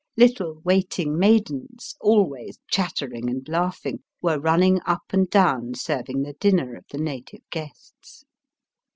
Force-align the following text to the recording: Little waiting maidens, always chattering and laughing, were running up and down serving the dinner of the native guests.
Little 0.17 0.61
waiting 0.63 1.15
maidens, 1.15 1.93
always 2.01 2.57
chattering 2.71 3.29
and 3.29 3.47
laughing, 3.47 3.99
were 4.19 4.39
running 4.39 4.79
up 4.83 5.03
and 5.11 5.29
down 5.29 5.75
serving 5.75 6.23
the 6.23 6.33
dinner 6.33 6.75
of 6.75 6.85
the 6.91 6.97
native 6.97 7.47
guests. 7.51 8.23